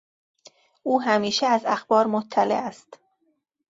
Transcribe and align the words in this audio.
او 0.83 1.01
همیشه 1.01 1.45
از 1.45 1.65
اخبار 1.65 2.05
مطلع 2.07 2.55
است. 2.55 2.99